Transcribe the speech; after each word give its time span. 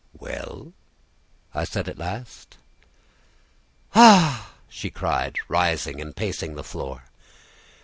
"Well?" 0.17 0.73
I 1.53 1.63
said 1.63 1.87
at 1.87 1.99
last. 1.99 2.57
"Ah!" 3.93 4.53
she 4.67 4.89
cried, 4.89 5.35
rising 5.47 6.01
and 6.01 6.15
pacing 6.15 6.55
the 6.55 6.63
floor. 6.63 7.03